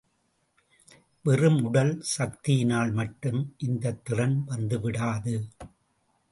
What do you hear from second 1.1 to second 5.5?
வெறும் உடல் சக்தியினால் மட்டும் இந்தத் திறன் வந்துவிடாது.